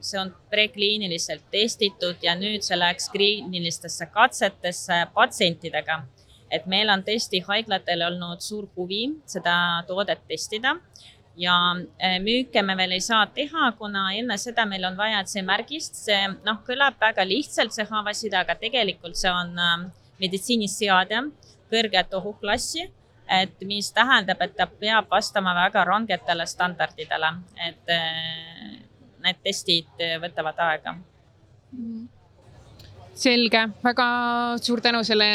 see 0.00 0.20
on 0.20 0.34
prekliiniliselt 0.50 1.44
testitud 1.50 2.16
ja 2.22 2.34
nüüd 2.34 2.64
see 2.64 2.78
läks 2.78 3.10
kliinilistesse 3.12 4.06
katsetesse 4.06 5.06
patsientidega 5.14 6.06
et 6.50 6.66
meil 6.66 6.88
on 6.90 7.02
tõesti 7.06 7.44
haiglatel 7.46 8.02
olnud 8.02 8.40
suur 8.40 8.66
huvi 8.76 9.02
seda 9.26 9.84
toodet 9.86 10.24
testida 10.28 10.80
ja 11.36 11.56
äh, 11.98 12.18
müüke 12.22 12.62
me 12.62 12.76
veel 12.76 12.96
ei 12.96 13.02
saa 13.04 13.24
teha, 13.34 13.72
kuna 13.78 14.10
enne 14.16 14.36
seda 14.38 14.66
meil 14.68 14.84
on 14.88 14.96
vaja 14.98 15.22
C-märgist, 15.24 15.98
see 16.04 16.20
noh, 16.46 16.60
kõlab 16.66 16.98
väga 17.00 17.24
lihtsalt, 17.26 17.74
see 17.74 17.86
haavaside, 17.90 18.38
aga 18.40 18.56
tegelikult 18.58 19.18
see 19.18 19.30
on 19.32 19.54
ähm, 19.58 19.86
meditsiiniseade 20.20 21.22
kõrget 21.70 22.14
ohuklassi, 22.18 22.88
et 23.30 23.62
mis 23.66 23.92
tähendab, 23.94 24.40
et 24.42 24.56
ta 24.58 24.66
peab 24.66 25.10
vastama 25.10 25.54
väga 25.54 25.84
rangetele 25.86 26.46
standardidele, 26.50 27.34
et 27.68 27.92
äh, 27.94 28.80
need 29.20 29.44
testid 29.44 30.08
võtavad 30.22 30.64
aega. 30.66 30.96
selge, 33.14 33.66
väga 33.84 34.06
suur 34.64 34.80
tänu 34.80 35.04
selle 35.04 35.28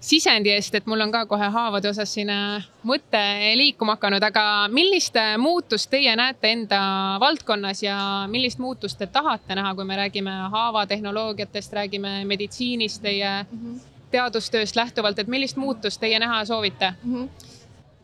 sisendi 0.00 0.50
eest, 0.54 0.74
et 0.74 0.86
mul 0.86 1.00
on 1.00 1.12
ka 1.12 1.24
kohe 1.26 1.48
haavade 1.50 1.90
osas 1.90 2.12
siin 2.14 2.30
äh, 2.30 2.66
mõte 2.86 3.22
liikuma 3.58 3.96
hakanud, 3.96 4.22
aga 4.22 4.44
millist 4.70 5.16
äh, 5.18 5.34
muutust 5.40 5.90
teie 5.90 6.14
näete 6.16 6.52
enda 6.54 6.80
valdkonnas 7.20 7.82
ja 7.82 7.98
millist 8.30 8.62
muutust 8.62 8.98
te 8.98 9.08
tahate 9.10 9.58
näha, 9.58 9.74
kui 9.74 9.86
me 9.88 9.98
räägime 9.98 10.36
haavatehnoloogiatest, 10.54 11.72
räägime 11.80 12.22
meditsiinist, 12.24 13.02
teie 13.02 13.42
mm 13.42 13.58
-hmm. 13.58 13.80
teadustööst 14.10 14.76
lähtuvalt, 14.76 15.18
et 15.18 15.28
millist 15.28 15.56
muutust 15.56 16.00
teie 16.00 16.18
näha 16.18 16.44
soovite 16.44 16.94
mm? 17.02 17.14
-hmm. 17.14 17.28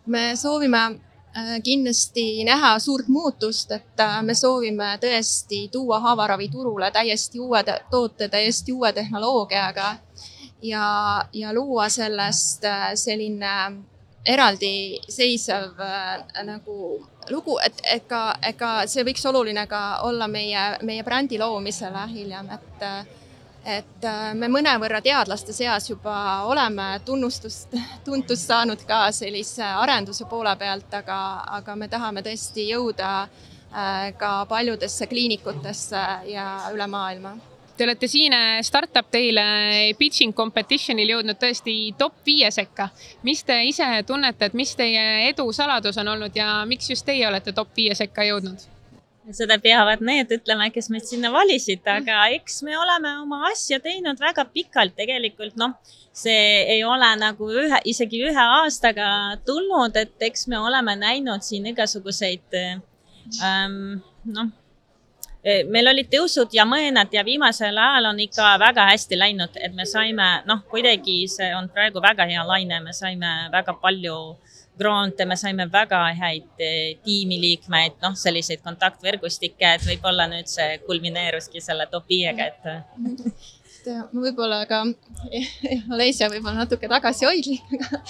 me 0.06 0.36
soovime 0.36 0.82
äh, 0.84 1.62
kindlasti 1.62 2.44
näha 2.44 2.78
suurt 2.78 3.08
muutust, 3.08 3.70
et 3.70 4.02
me 4.22 4.34
soovime 4.34 4.98
tõesti 4.98 5.68
tuua 5.70 6.00
haavaravi 6.00 6.48
turule 6.48 6.90
täiesti 6.90 7.40
uue 7.40 7.64
toote, 7.90 8.28
täiesti 8.28 8.72
uue 8.72 8.92
tehnoloogiaga 8.92 9.96
ja, 10.64 11.24
ja 11.32 11.52
luua 11.54 11.88
sellest 11.88 12.64
äh, 12.64 12.92
selline 12.94 13.72
eraldiseisev 14.26 15.80
äh, 15.80 16.44
nagu 16.44 17.06
lugu, 17.30 17.58
et 17.64 17.82
ega, 17.92 18.22
ega 18.42 18.70
see 18.88 19.04
võiks 19.04 19.24
oluline 19.28 19.66
ka 19.68 19.82
olla 20.08 20.28
meie, 20.28 20.64
meie 20.82 21.04
brändi 21.04 21.38
loomisele 21.40 22.08
hiljem, 22.12 22.50
et 22.56 22.88
et 23.64 24.04
äh, 24.04 24.34
me 24.36 24.48
mõnevõrra 24.52 25.00
teadlaste 25.00 25.52
seas 25.56 25.88
juba 25.88 26.16
oleme 26.48 27.00
tunnustust, 27.04 27.72
tuntust 28.04 28.48
saanud 28.48 28.84
ka 28.88 29.06
sellise 29.12 29.64
arenduse 29.64 30.28
poole 30.28 30.52
pealt, 30.60 30.92
aga, 30.92 31.18
aga 31.60 31.76
me 31.76 31.88
tahame 31.88 32.24
tõesti 32.24 32.68
jõuda 32.70 33.16
ka 34.18 34.28
paljudesse 34.46 35.08
kliinikutesse 35.10 36.02
ja 36.30 36.44
üle 36.70 36.86
maailma 36.86 37.32
Te 37.76 37.84
olete 37.84 38.06
siin 38.06 38.32
äh, 38.32 38.60
Startup 38.62 39.06
Day'le 39.12 39.94
pitching 39.98 40.34
competition'il 40.36 41.10
jõudnud 41.10 41.38
tõesti 41.40 41.74
top 41.98 42.20
viie 42.26 42.50
sekka. 42.54 42.88
mis 43.22 43.42
te 43.42 43.56
ise 43.66 43.88
tunnete, 44.06 44.46
et 44.46 44.54
mis 44.54 44.76
teie 44.78 45.02
edu 45.30 45.48
saladus 45.52 45.98
on 45.98 46.08
olnud 46.08 46.36
ja 46.36 46.62
miks 46.70 46.90
just 46.90 47.06
teie 47.06 47.26
olete 47.26 47.52
top 47.52 47.74
viie 47.76 47.94
sekka 47.94 48.22
jõudnud? 48.30 48.70
seda 49.32 49.56
peavad 49.58 50.02
need 50.04 50.30
ütlema, 50.36 50.68
kes 50.70 50.90
meid 50.92 51.06
sinna 51.08 51.30
valisid, 51.32 51.80
aga 51.88 52.26
eks 52.36 52.60
me 52.62 52.76
oleme 52.76 53.14
oma 53.22 53.46
asja 53.48 53.78
teinud 53.80 54.20
väga 54.20 54.44
pikalt 54.52 54.92
tegelikult, 54.98 55.56
noh, 55.56 55.78
see 56.12 56.60
ei 56.76 56.82
ole 56.84 57.08
nagu 57.16 57.48
ühe, 57.48 57.78
isegi 57.88 58.20
ühe 58.28 58.48
aastaga 58.60 59.06
tulnud, 59.46 59.96
et 59.96 60.28
eks 60.28 60.44
me 60.52 60.60
oleme 60.60 60.94
näinud 61.00 61.42
siin 61.42 61.70
igasuguseid 61.72 62.58
ähm, 62.60 64.04
noh 64.28 64.52
meil 65.68 65.90
olid 65.90 66.08
tõusud 66.08 66.52
ja 66.56 66.64
mõõnad 66.68 67.12
ja 67.12 67.24
viimasel 67.26 67.76
ajal 67.76 68.08
on 68.10 68.20
ikka 68.24 68.54
väga 68.62 68.86
hästi 68.92 69.18
läinud, 69.18 69.58
et 69.60 69.74
me 69.76 69.84
saime, 69.88 70.28
noh, 70.48 70.62
kuidagi 70.70 71.24
see 71.28 71.50
on 71.56 71.68
praegu 71.72 72.00
väga 72.04 72.24
hea 72.30 72.44
laine, 72.48 72.80
me 72.80 72.94
saime 72.96 73.32
väga 73.52 73.76
palju 73.82 74.16
grante, 74.78 75.26
me 75.28 75.36
saime 75.36 75.66
väga 75.70 76.00
häid 76.18 76.64
eh, 76.64 76.94
tiimiliikmeid, 77.04 78.00
noh, 78.02 78.16
selliseid 78.18 78.64
kontaktvõrgustikke, 78.64 79.74
et 79.76 79.84
võib-olla 79.86 80.26
nüüd 80.32 80.48
see 80.50 80.78
kulmineeruski 80.86 81.62
selle 81.62 81.86
top 81.92 82.08
viiega, 82.10 82.48
et 82.50 82.64
et 83.86 84.12
ma 84.14 84.22
võib-olla 84.24 84.60
ka, 84.68 84.80
Olesja 85.94 86.28
võib-olla 86.32 86.64
natuke 86.64 86.88
tagasihoidlik, 86.90 87.74
aga, 87.76 88.00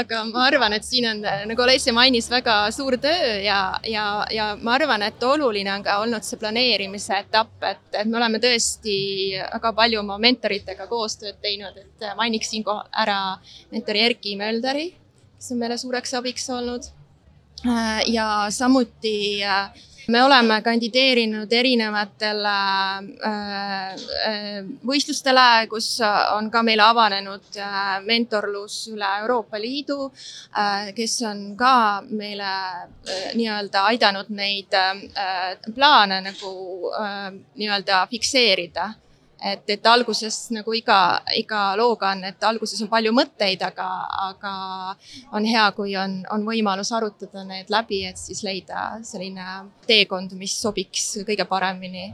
aga 0.00 0.22
ma 0.28 0.44
arvan, 0.48 0.76
et 0.76 0.86
siin 0.86 1.08
on, 1.10 1.22
nagu 1.48 1.64
Olesja 1.64 1.94
mainis, 1.96 2.28
väga 2.32 2.56
suur 2.74 2.96
töö 3.00 3.38
ja, 3.44 3.58
ja, 3.88 4.06
ja 4.34 4.50
ma 4.60 4.76
arvan, 4.78 5.04
et 5.06 5.22
oluline 5.24 5.72
on 5.74 5.86
ka 5.86 5.98
olnud 6.02 6.26
see 6.26 6.40
planeerimise 6.40 7.16
etapp, 7.24 7.54
et, 7.68 7.86
et 7.92 8.10
me 8.10 8.20
oleme 8.20 8.42
tõesti 8.42 8.98
väga 9.40 9.72
palju 9.76 10.02
oma 10.02 10.18
mentoritega 10.22 10.88
koostööd 10.90 11.40
teinud, 11.44 11.78
et 11.80 12.10
mainiks 12.18 12.52
siinkohal 12.54 12.90
ära 13.04 13.18
mentori 13.72 14.04
Erki 14.04 14.36
Mölderi, 14.40 14.90
kes 15.38 15.54
on 15.54 15.64
meile 15.64 15.80
suureks 15.80 16.14
abiks 16.20 16.48
olnud. 16.52 16.92
ja 18.12 18.46
samuti 18.52 19.40
äh, 19.40 19.70
me 20.08 20.22
oleme 20.22 20.60
kandideerinud 20.62 21.52
erinevatele 21.52 22.54
äh, 23.28 23.94
äh, 24.28 24.58
võistlustele, 24.84 25.46
kus 25.70 25.88
on 26.34 26.50
ka 26.52 26.62
meile 26.66 26.84
avanenud 26.84 27.58
äh, 27.60 27.94
mentorlus 28.04 28.82
üle 28.92 29.08
Euroopa 29.22 29.60
Liidu, 29.60 30.10
kes 30.96 31.14
on 31.28 31.44
ka 31.58 32.02
meile 32.10 32.50
nii-öelda 33.34 33.86
aidanud 33.90 34.28
neid 34.34 34.74
plaane 35.74 36.20
nagu 36.24 36.52
nii-öelda 37.56 38.04
fikseerida 38.10 38.90
et, 39.44 39.64
et 39.68 39.86
alguses 39.86 40.36
nagu 40.54 40.74
iga, 40.76 40.98
iga 41.36 41.62
looga 41.78 42.12
on, 42.14 42.24
et 42.30 42.46
alguses 42.48 42.80
on 42.84 42.90
palju 42.92 43.12
mõtteid, 43.16 43.62
aga, 43.66 43.88
aga 44.30 44.54
on 45.36 45.46
hea, 45.48 45.64
kui 45.76 45.96
on, 46.00 46.22
on 46.32 46.46
võimalus 46.46 46.92
arutada 46.96 47.44
need 47.48 47.72
läbi, 47.72 48.04
et 48.08 48.20
siis 48.20 48.44
leida 48.46 48.94
selline 49.04 49.64
teekond, 49.88 50.32
mis 50.40 50.56
sobiks 50.60 51.10
kõige 51.28 51.46
paremini. 51.50 52.12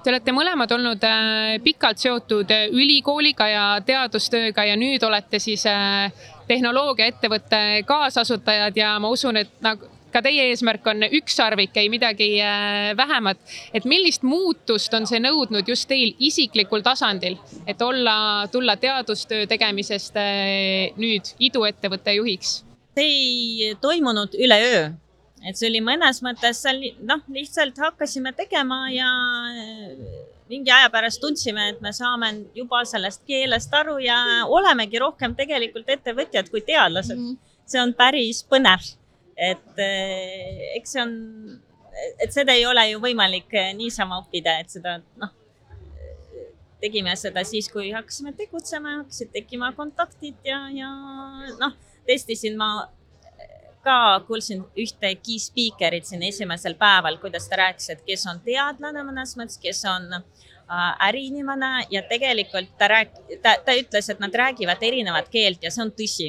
Te 0.00 0.08
olete 0.08 0.32
mõlemad 0.32 0.70
olnud 0.72 1.02
äh, 1.04 1.58
pikalt 1.60 2.00
seotud 2.00 2.48
äh, 2.54 2.70
ülikooliga 2.72 3.48
ja 3.50 3.64
teadustööga 3.84 4.64
ja 4.64 4.78
nüüd 4.80 5.02
olete 5.04 5.36
siis 5.42 5.66
äh, 5.68 6.08
tehnoloogiaettevõtte 6.48 7.82
kaasasutajad 7.86 8.80
ja 8.80 8.94
ma 9.02 9.10
usun, 9.12 9.36
et 9.42 9.52
nagu 9.60 9.99
ka 10.12 10.22
teie 10.24 10.48
eesmärk 10.50 10.86
on 10.90 11.04
ükssarvik, 11.08 11.76
ei 11.80 11.90
midagi 11.92 12.30
äh, 12.42 12.90
vähemat. 12.96 13.38
et 13.74 13.84
millist 13.84 14.22
muutust 14.22 14.94
on 14.94 15.06
see 15.06 15.20
nõudnud 15.22 15.68
just 15.68 15.88
teil 15.88 16.14
isiklikul 16.18 16.82
tasandil, 16.86 17.38
et 17.66 17.82
olla, 17.82 18.46
tulla 18.52 18.76
teadustöö 18.76 19.46
tegemisest 19.50 20.16
äh, 20.16 20.96
nüüd 21.00 21.34
iduettevõtte 21.38 22.16
juhiks? 22.18 22.60
see 22.94 23.06
ei 23.06 23.74
toimunud 23.80 24.34
üleöö, 24.34 24.90
et 25.46 25.56
see 25.56 25.70
oli 25.70 25.80
mõnes 25.84 26.20
mõttes 26.26 26.62
seal 26.64 26.82
noh, 27.06 27.22
lihtsalt 27.32 27.78
hakkasime 27.78 28.34
tegema 28.36 28.86
ja 28.92 29.10
äh, 29.54 30.28
mingi 30.50 30.72
aja 30.74 30.90
pärast 30.90 31.22
tundsime, 31.22 31.68
et 31.70 31.82
me 31.84 31.92
saame 31.94 32.32
juba 32.54 32.82
sellest 32.88 33.22
keelest 33.28 33.74
aru 33.74 34.00
ja 34.02 34.18
olemegi 34.50 34.98
rohkem 34.98 35.36
tegelikult 35.38 35.88
ettevõtjad 35.88 36.50
kui 36.50 36.64
teadlased 36.66 37.16
mm. 37.16 37.28
-hmm. 37.28 37.60
see 37.70 37.82
on 37.82 37.94
päris 37.94 38.42
põnev 38.50 38.96
et 39.40 39.80
eh, 39.80 40.64
eks 40.76 40.96
see 40.96 41.02
on, 41.02 41.12
et 42.20 42.32
seda 42.34 42.56
ei 42.56 42.66
ole 42.68 42.84
ju 42.90 43.02
võimalik 43.02 43.52
eh, 43.56 43.72
niisama 43.76 44.20
õppida, 44.20 44.58
et 44.60 44.72
seda 44.72 44.98
noh, 45.00 45.32
tegime 46.80 47.14
seda 47.16 47.44
siis, 47.48 47.68
kui 47.72 47.90
hakkasime 47.94 48.34
tegutsema, 48.36 49.00
hakkasid 49.02 49.32
tekkima 49.34 49.72
kontaktid 49.76 50.36
ja, 50.44 50.62
ja 50.74 50.90
noh, 51.60 51.76
testisin 52.08 52.56
ma 52.60 52.70
ka 53.84 54.20
kuulsin 54.28 54.62
ühte 54.76 55.14
key 55.24 55.40
speaker'it 55.40 56.08
siin 56.08 56.22
esimesel 56.26 56.76
päeval, 56.80 57.16
kuidas 57.22 57.48
ta 57.48 57.62
rääkis, 57.62 57.88
et 57.94 58.04
kes 58.04 58.26
on 58.28 58.40
teadlane 58.44 59.04
mõnes 59.06 59.32
mõttes, 59.40 59.56
kes 59.62 59.80
on 59.88 60.10
äh, 60.18 60.90
äriinimene 61.08 61.86
ja 61.92 62.04
tegelikult 62.08 62.74
ta 62.78 62.90
rääk-, 62.92 63.16
ta, 63.40 63.56
ta 63.64 63.76
ütles, 63.78 64.10
et 64.12 64.20
nad 64.20 64.36
räägivad 64.42 64.84
erinevat 64.84 65.32
keelt 65.32 65.64
ja 65.64 65.72
see 65.72 65.86
on 65.86 65.94
tõsi 65.96 66.28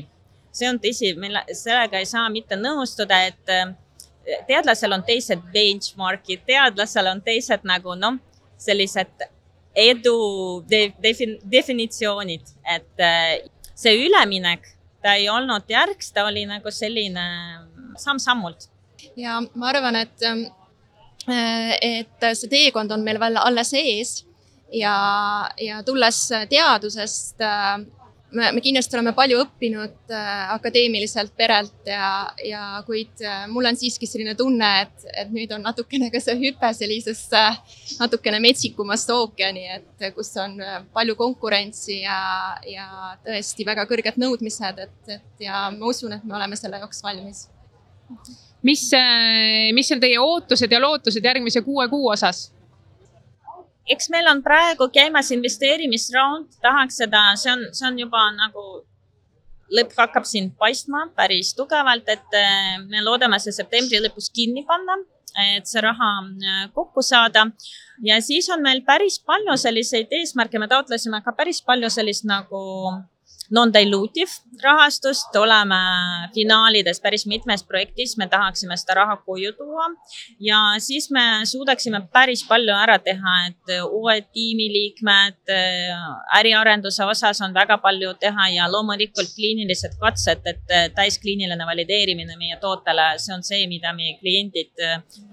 see 0.51 0.69
on 0.69 0.79
tõsi, 0.81 1.13
meil 1.19 1.39
sellega 1.55 2.01
ei 2.01 2.07
saa 2.09 2.29
mitte 2.33 2.57
nõustuda, 2.59 3.21
et 3.31 3.53
äh, 3.53 3.73
teadlasel 4.47 4.97
on 4.97 5.03
teised 5.07 5.43
benchmark'id, 5.53 6.43
teadlasel 6.47 7.09
on 7.13 7.21
teised 7.25 7.65
nagu 7.67 7.95
noh, 7.99 8.19
sellised 8.61 9.27
edu 9.77 10.15
defin, 11.01 11.37
definitsioonid, 11.51 12.53
et 12.75 13.03
äh, 13.03 13.37
see 13.75 13.95
üleminek, 14.05 14.67
ta 15.01 15.15
ei 15.17 15.29
olnud 15.31 15.69
järgs, 15.71 16.11
ta 16.13 16.27
oli 16.29 16.43
nagu 16.49 16.71
selline 16.71 17.23
samm-sammult. 17.99 18.69
ja 19.17 19.39
ma 19.55 19.71
arvan, 19.71 19.95
et, 20.03 20.27
äh, 20.27 21.71
et 21.81 22.29
see 22.35 22.51
teekond 22.51 22.91
on 22.91 23.07
meil 23.07 23.19
veel 23.19 23.39
alles 23.39 23.73
ees 23.73 24.21
ja, 24.71 24.93
ja 25.57 25.81
tulles 25.83 26.19
teadusest 26.49 27.41
me, 28.31 28.51
me 28.55 28.61
kindlasti 28.63 28.95
oleme 28.97 29.13
palju 29.15 29.39
õppinud 29.43 30.13
äh, 30.13 30.51
akadeemiliselt 30.55 31.33
perelt 31.37 31.87
ja, 31.87 32.09
ja 32.45 32.63
kuid 32.87 33.23
äh, 33.25 33.43
mul 33.51 33.67
on 33.69 33.77
siiski 33.79 34.07
selline 34.09 34.35
tunne, 34.39 34.69
et, 34.85 35.07
et 35.23 35.33
nüüd 35.33 35.51
on 35.55 35.63
natukene 35.65 36.11
ka 36.13 36.21
see 36.23 36.37
hüpe 36.39 36.71
sellisesse 36.77 37.43
natukene 37.99 38.41
metsikumasse 38.43 39.13
ookeani, 39.15 39.65
et 39.77 40.07
kus 40.15 40.31
on 40.41 40.57
äh, 40.63 40.79
palju 40.95 41.17
konkurentsi 41.19 42.01
ja, 42.01 42.21
ja 42.67 42.87
tõesti 43.25 43.67
väga 43.67 43.87
kõrged 43.89 44.19
nõudmised, 44.21 44.79
et, 44.87 45.17
et 45.17 45.47
ja 45.47 45.67
ma 45.75 45.91
usun, 45.91 46.15
et 46.17 46.23
me 46.27 46.37
oleme 46.39 46.59
selle 46.59 46.81
jaoks 46.81 47.03
valmis. 47.03 47.45
mis, 48.63 48.87
mis 49.73 49.91
on 49.91 50.01
teie 50.01 50.19
ootused 50.19 50.71
ja 50.71 50.81
lootused 50.81 51.25
järgmise 51.25 51.63
kuue 51.65 51.87
kuu 51.91 52.11
osas? 52.13 52.49
Eks 53.89 54.09
meil 54.13 54.27
on 54.29 54.41
praegu 54.45 54.87
käimas 54.93 55.31
investeerimisraund, 55.33 56.49
tahaks 56.61 57.01
seda, 57.01 57.31
see 57.39 57.51
on, 57.53 57.67
see 57.73 57.87
on 57.87 57.99
juba 57.99 58.27
nagu 58.37 58.65
lõpp 59.71 59.95
hakkab 59.97 60.27
siin 60.27 60.51
paistma 60.59 61.07
päris 61.15 61.53
tugevalt, 61.57 62.07
et 62.11 62.37
eh, 62.37 62.77
me 62.83 63.03
loodame 63.05 63.39
see 63.39 63.55
septembri 63.55 64.01
lõpus 64.03 64.29
kinni 64.35 64.65
panna, 64.67 64.97
et 65.55 65.69
see 65.69 65.83
raha 65.83 66.11
eh, 66.43 66.65
kokku 66.75 67.03
saada. 67.05 67.47
ja 68.03 68.19
siis 68.21 68.49
on 68.49 68.61
meil 68.61 68.83
päris 68.85 69.19
palju 69.19 69.57
selliseid 69.57 70.11
eesmärke, 70.19 70.59
me 70.59 70.67
taotlesime 70.67 71.21
ka 71.23 71.33
päris 71.37 71.61
palju 71.61 71.89
sellist 71.89 72.27
nagu 72.27 72.61
non-dilutive 73.51 74.61
rahastust, 74.63 75.35
oleme 75.35 75.79
finaalides 76.35 77.01
päris 77.03 77.25
mitmes 77.27 77.63
projektis, 77.67 78.15
me 78.17 78.27
tahaksime 78.31 78.77
seda 78.79 78.99
raha 79.01 79.17
koju 79.25 79.53
tuua 79.57 79.87
ja 80.39 80.59
siis 80.79 81.09
me 81.11 81.23
suudaksime 81.49 82.03
päris 82.13 82.43
palju 82.47 82.75
ära 82.75 82.97
teha, 82.99 83.35
et 83.49 83.73
uued 83.87 84.29
tiimiliikmed, 84.33 85.53
äriarenduse 86.39 87.05
osas 87.05 87.41
on 87.41 87.53
väga 87.53 87.77
palju 87.83 88.13
teha 88.21 88.49
ja 88.55 88.69
loomulikult 88.71 89.33
kliinilised 89.35 89.97
katsed, 90.01 90.45
et 90.45 90.95
täiskliiniline 90.95 91.67
valideerimine 91.67 92.37
meie 92.37 92.59
tootele, 92.61 93.13
see 93.21 93.35
on 93.35 93.43
see, 93.43 93.65
mida 93.71 93.95
meie 93.97 94.17
kliendid, 94.21 94.73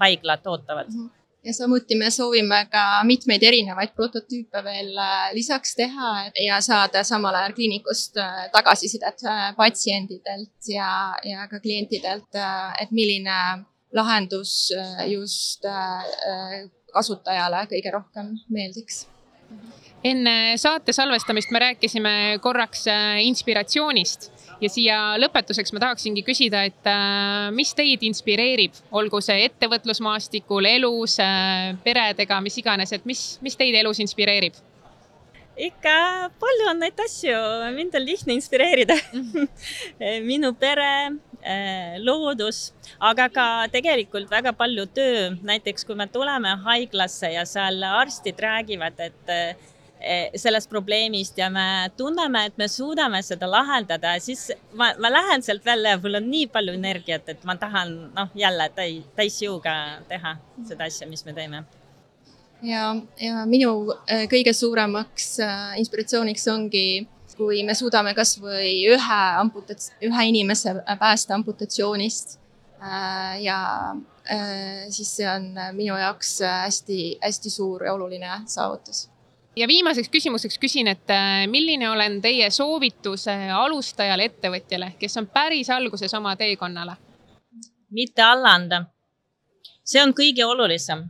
haiglad 0.00 0.46
ootavad 0.46 0.90
mm. 0.90 0.98
-hmm 1.04 1.17
ja 1.44 1.52
samuti 1.52 1.96
me 1.96 2.10
soovime 2.10 2.66
ka 2.72 2.82
mitmeid 3.06 3.42
erinevaid 3.42 3.94
prototüüpe 3.96 4.62
veel 4.64 4.90
äh, 4.98 5.28
lisaks 5.36 5.74
teha 5.78 6.12
ja 6.44 6.60
saada 6.64 7.04
samal 7.06 7.34
ajal 7.38 7.54
kliinikust 7.56 8.18
äh, 8.18 8.48
tagasisidet 8.52 9.22
äh, 9.24 9.44
patsientidelt 9.56 10.70
ja, 10.72 10.90
ja 11.24 11.46
ka 11.48 11.60
klientidelt, 11.60 12.34
et 12.82 12.90
milline 12.90 13.38
lahendus 13.94 14.72
just 15.08 15.64
kasutajale 16.92 17.62
kõige 17.70 17.92
rohkem 17.94 18.34
meeldiks. 18.52 19.06
Enne 20.04 20.58
saate 20.60 20.92
salvestamist 20.92 21.50
me 21.54 21.62
rääkisime 21.62 22.12
korraks 22.44 22.84
inspiratsioonist 23.24 24.28
ja 24.60 24.70
siia 24.72 24.98
lõpetuseks 25.20 25.74
ma 25.74 25.82
tahaksingi 25.86 26.24
küsida, 26.26 26.64
et 26.68 26.88
äh, 26.90 27.50
mis 27.54 27.74
teid 27.78 28.02
inspireerib, 28.06 28.76
olgu 28.98 29.20
see 29.24 29.46
ettevõtlusmaastikul, 29.48 30.68
elus, 30.70 31.18
äh, 31.22 31.74
peredega, 31.84 32.40
mis 32.44 32.58
iganes, 32.60 32.94
et 32.96 33.06
mis, 33.08 33.30
mis 33.44 33.58
teid 33.58 33.78
elus 33.78 34.02
inspireerib? 34.04 34.58
ikka 35.58 36.30
palju 36.38 36.68
on 36.70 36.78
neid 36.78 37.00
asju, 37.02 37.38
mind 37.74 37.96
on 37.98 38.04
lihtne 38.06 38.36
inspireerida. 38.38 38.94
Minu 40.28 40.52
pere, 40.54 40.90
äh, 41.42 41.96
loodus, 41.98 42.68
aga 43.02 43.26
ka 43.34 43.46
tegelikult 43.72 44.30
väga 44.30 44.52
palju 44.54 44.86
töö, 44.94 45.32
näiteks 45.42 45.82
kui 45.88 45.98
me 45.98 46.06
tuleme 46.14 46.54
haiglasse 46.62 47.32
ja 47.34 47.42
seal 47.42 47.82
arstid 47.90 48.38
räägivad, 48.38 49.02
et 49.02 49.34
sellest 50.36 50.70
probleemist 50.70 51.38
ja 51.38 51.50
me 51.50 51.90
tunneme, 51.96 52.44
et 52.46 52.58
me 52.58 52.68
suudame 52.68 53.20
seda 53.22 53.48
lahendada, 53.50 54.14
siis 54.22 54.48
ma, 54.78 54.92
ma 55.00 55.10
lähen 55.10 55.42
sealt 55.42 55.64
välja 55.66 55.96
ja 55.96 56.00
mul 56.02 56.20
on 56.20 56.30
nii 56.30 56.46
palju 56.54 56.74
energiat, 56.78 57.28
et 57.28 57.42
ma 57.48 57.56
tahan 57.58 57.94
noh, 58.14 58.30
jälle 58.38 58.68
täis, 58.76 59.02
täisjõuga 59.18 59.74
teha 60.08 60.36
seda 60.68 60.86
asja, 60.86 61.08
mis 61.10 61.24
me 61.26 61.34
teeme. 61.34 61.64
ja, 62.62 62.94
ja 63.20 63.44
minu 63.46 63.92
eh, 64.06 64.26
kõige 64.30 64.54
suuremaks 64.54 65.28
eh, 65.42 65.78
inspiratsiooniks 65.82 66.46
ongi, 66.54 66.86
kui 67.38 67.64
me 67.66 67.74
suudame 67.74 68.14
kasvõi 68.14 68.72
ühe 68.94 69.20
amputats-, 69.42 69.92
ühe 70.02 70.30
inimese 70.30 70.78
päästa 70.98 71.34
amputatsioonist. 71.34 72.38
ja 73.42 73.58
siis 74.94 75.08
see 75.16 75.26
on 75.26 75.50
minu 75.74 75.96
jaoks 75.98 76.36
hästi-hästi 76.46 77.50
suur 77.50 77.82
ja 77.84 77.94
oluline 77.94 78.42
saavutus 78.46 79.08
ja 79.58 79.68
viimaseks 79.68 80.08
küsimuseks 80.12 80.58
küsin, 80.62 80.88
et 80.90 81.10
äh, 81.10 81.44
milline 81.50 81.90
olen 81.90 82.20
teie 82.22 82.50
soovitus 82.54 83.26
alustajale 83.54 84.28
ettevõtjale, 84.30 84.92
kes 85.00 85.16
on 85.20 85.28
päris 85.32 85.70
alguses 85.70 86.14
oma 86.14 86.36
teekonnale? 86.36 86.96
mitte 87.90 88.22
alla 88.22 88.50
anda. 88.52 88.82
see 89.84 90.02
on 90.02 90.12
kõige 90.12 90.44
olulisem. 90.44 91.06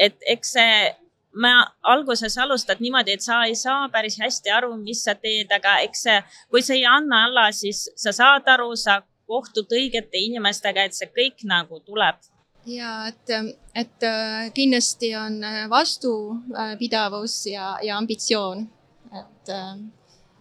et 0.00 0.16
eks 0.28 0.52
see, 0.52 0.94
ma 1.34 1.54
alguses 1.82 2.38
alustad 2.38 2.80
niimoodi, 2.80 3.12
et 3.12 3.22
sa 3.22 3.44
ei 3.44 3.54
saa 3.54 3.88
päris 3.88 4.18
hästi 4.20 4.50
aru, 4.50 4.76
mis 4.76 5.04
sa 5.04 5.14
teed, 5.14 5.50
aga 5.52 5.78
eks 5.86 6.02
see, 6.06 6.20
kui 6.50 6.62
sa 6.62 6.74
ei 6.74 6.84
anna 6.86 7.24
alla, 7.24 7.50
siis 7.52 7.88
sa 7.96 8.12
saad 8.12 8.48
aru, 8.48 8.76
sa 8.76 9.02
kohtud 9.26 9.72
õigete 9.72 10.20
inimestega, 10.20 10.84
et 10.84 10.94
see 10.94 11.08
kõik 11.08 11.46
nagu 11.48 11.80
tuleb 11.80 12.20
ja 12.66 12.92
et, 13.08 13.32
et 13.74 14.06
kindlasti 14.54 15.14
on 15.18 15.40
vastupidavus 15.70 17.46
ja, 17.50 17.74
ja 17.82 17.98
ambitsioon, 17.98 18.66
et, 19.20 19.52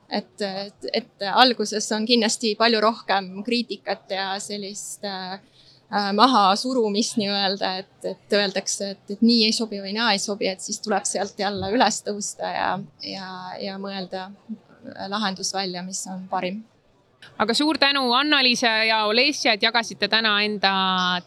et, 0.09 0.45
et, 0.47 0.87
et 0.93 1.25
alguses 1.33 1.89
on 1.95 2.05
kindlasti 2.07 2.55
palju 2.59 2.81
rohkem 2.83 3.33
kriitikat 3.43 4.11
ja 4.15 4.27
sellist 4.43 5.03
äh, 5.07 5.39
mahasurumist 6.13 7.17
nii-öelda, 7.17 7.75
et, 7.83 8.05
et 8.05 8.33
öeldakse, 8.33 8.89
et, 8.95 9.15
et 9.17 9.21
nii 9.21 9.45
ei 9.47 9.53
sobi 9.53 9.81
või 9.83 9.93
naa 9.93 10.13
ei 10.15 10.21
sobi, 10.21 10.47
et 10.49 10.61
siis 10.61 10.81
tuleb 10.81 11.05
sealt 11.05 11.39
jälle 11.39 11.69
üles 11.75 12.01
tõusta 12.05 12.53
ja, 12.55 12.69
ja, 13.05 13.29
ja 13.61 13.79
mõelda 13.81 14.29
lahendus 15.09 15.53
välja, 15.53 15.83
mis 15.85 16.01
on 16.11 16.25
parim 16.31 16.63
aga 17.37 17.53
suur 17.53 17.77
tänu, 17.77 18.05
Anna-Liisa 18.13 18.71
ja 18.87 19.03
Olesja, 19.05 19.53
et 19.53 19.63
jagasite 19.63 20.07
täna 20.07 20.35
enda 20.43 20.73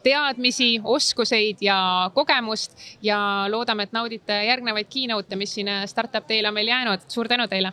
teadmisi, 0.03 0.81
oskuseid 0.85 1.63
ja 1.65 2.11
kogemust 2.15 2.77
ja 3.03 3.19
loodame, 3.51 3.87
et 3.87 3.93
naudite 3.97 4.43
järgnevaid 4.47 4.91
keynote'e, 4.93 5.37
mis 5.37 5.55
siin 5.55 5.71
Startup 5.87 6.25
Day'l 6.29 6.49
on 6.49 6.55
meil 6.55 6.69
jäänud. 6.69 7.09
suur 7.09 7.29
tänu 7.29 7.49
teile. 7.49 7.73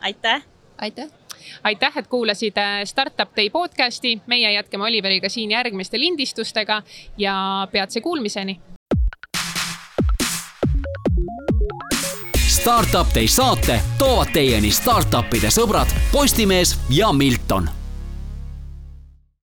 aitäh. 0.00 0.42
aitäh 0.78 1.08
aitäh, 1.64 1.98
et 1.98 2.06
kuulasid 2.06 2.56
Startup 2.84 3.36
Day 3.36 3.50
podcasti, 3.50 4.20
meie 4.26 4.52
jätkame 4.52 4.84
Oliveriga 4.84 5.28
siin 5.28 5.50
järgmiste 5.50 6.00
lindistustega 6.00 6.82
ja 7.18 7.68
peatse 7.72 8.00
kuulmiseni. 8.00 8.60
Startup 12.64 13.14
Day 13.14 13.28
saate 13.28 13.80
toovad 13.98 14.30
teieni 14.32 14.70
startup'ide 14.72 15.50
sõbrad 15.52 15.90
Postimees 16.12 16.72
ja 16.88 17.10
Milton 17.12 17.68